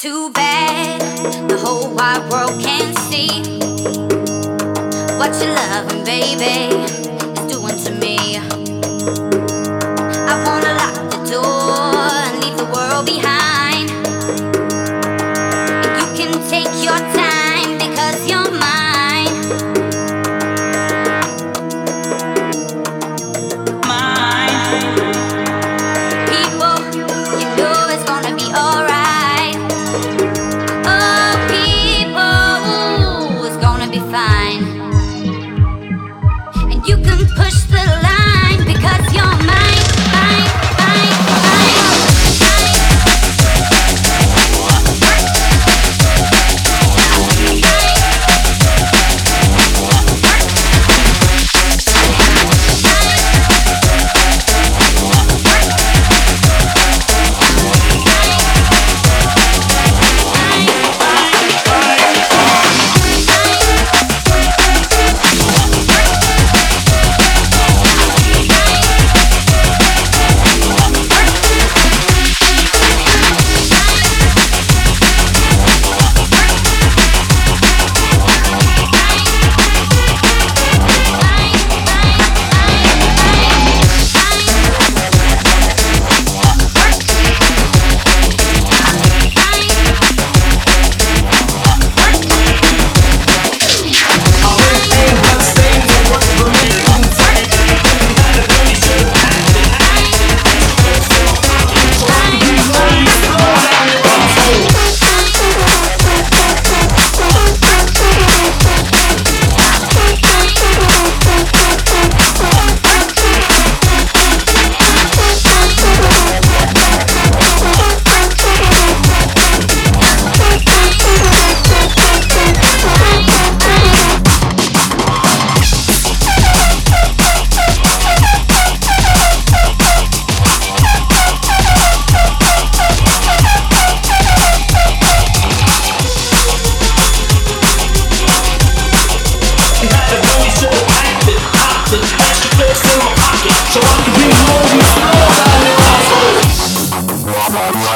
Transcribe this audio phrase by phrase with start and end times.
[0.00, 0.98] too bad
[1.46, 3.28] the whole wide world can't see
[5.18, 7.09] what you're loving, baby.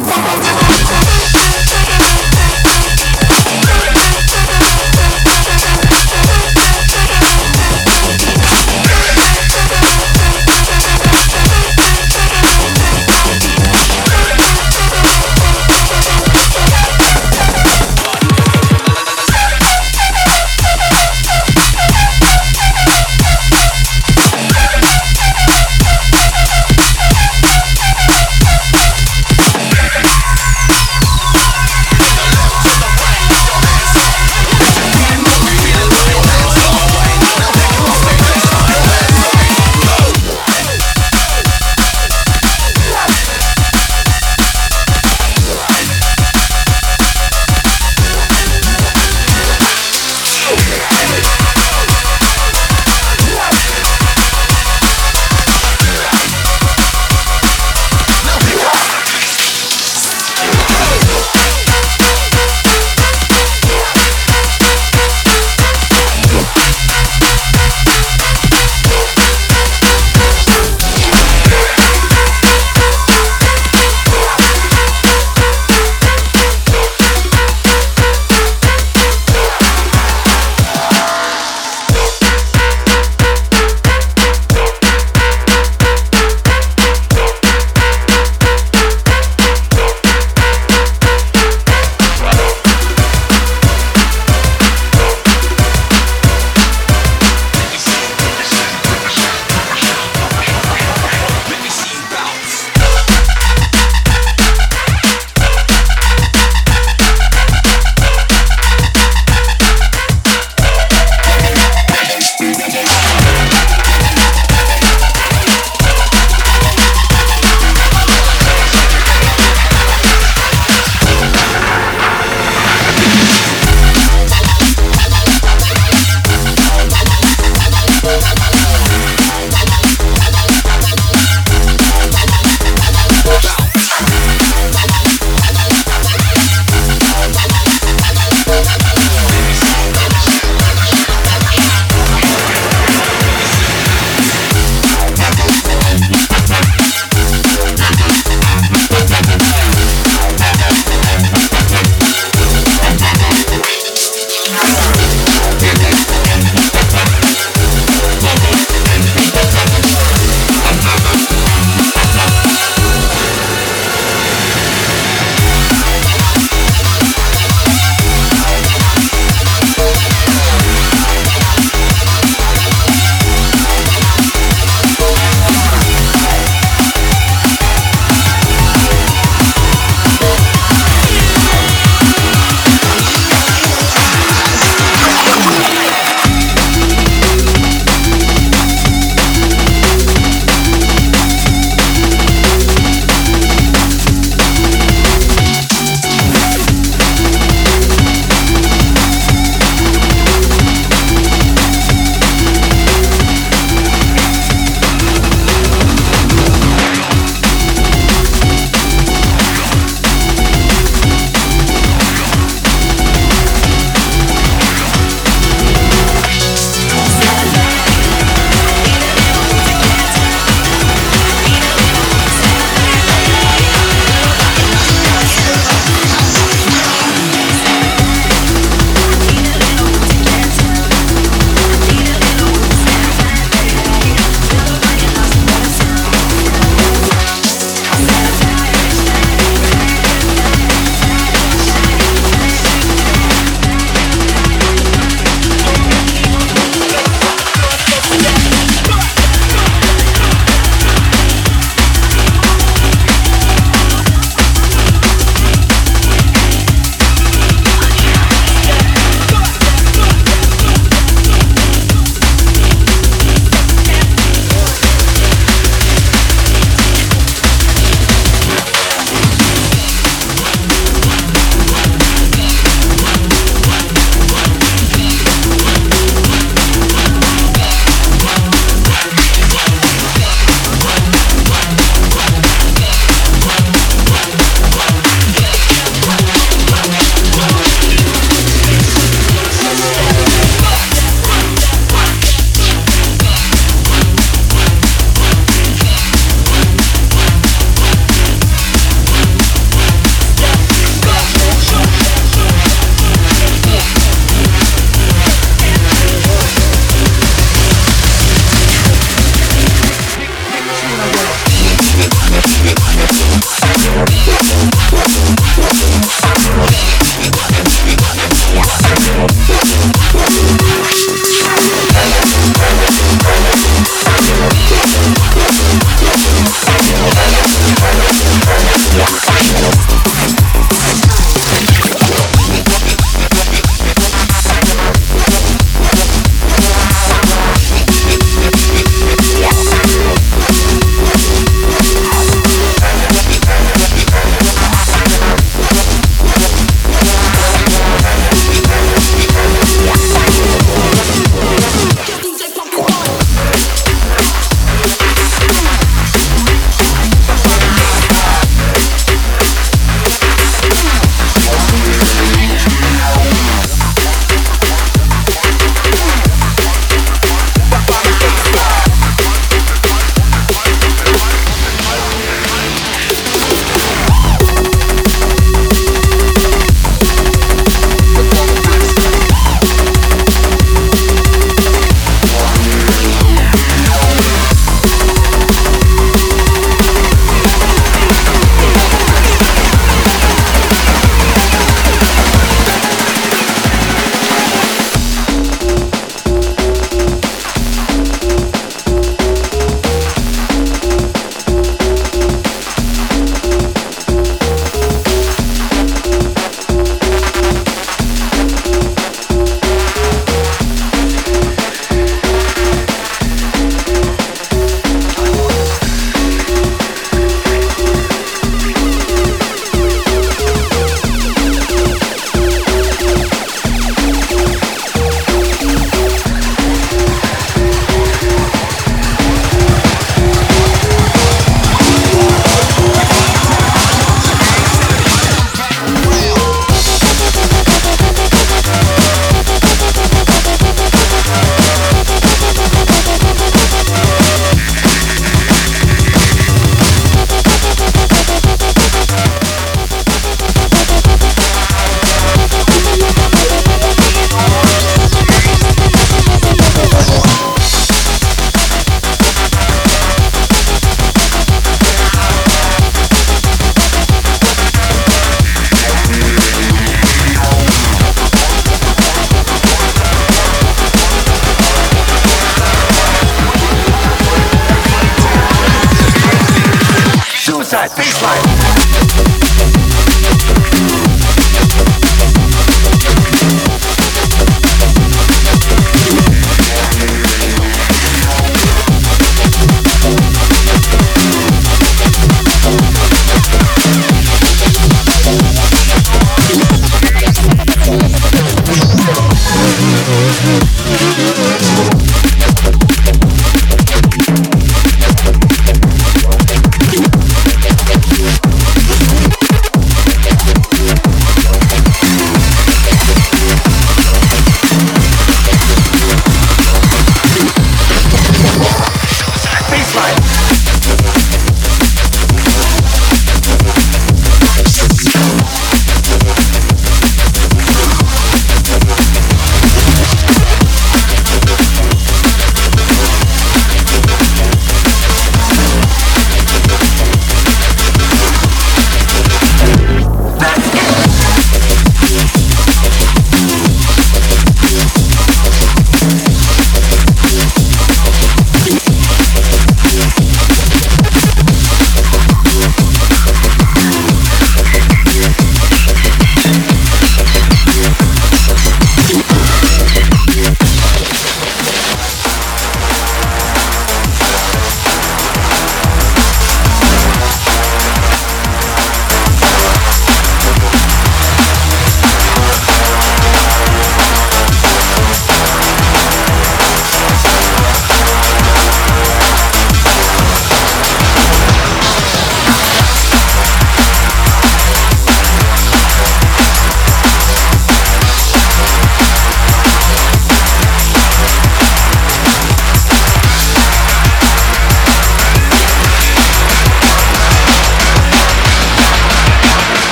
[0.00, 1.07] Música